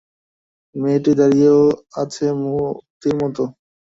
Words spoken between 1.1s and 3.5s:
দাঁড়িয়েও আছে মূর্তির মতো।